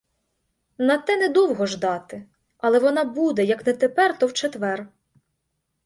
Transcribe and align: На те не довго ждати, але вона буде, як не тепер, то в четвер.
На 0.89 0.97
те 0.97 1.15
не 1.17 1.29
довго 1.29 1.65
ждати, 1.65 2.23
але 2.57 2.79
вона 2.79 3.03
буде, 3.03 3.43
як 3.43 3.67
не 3.67 3.73
тепер, 3.73 4.17
то 4.19 4.27
в 4.27 4.33
четвер. 4.33 4.87